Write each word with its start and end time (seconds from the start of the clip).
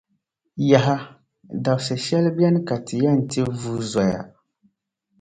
Yaha! 0.69 0.95
Dabsi’ 1.63 1.93
shεli 2.05 2.29
beni 2.37 2.59
ka 2.67 2.75
Ti 2.85 2.95
yɛn 3.03 3.19
ti 3.29 3.41
vuui 3.61 3.83
zoya. 3.91 4.21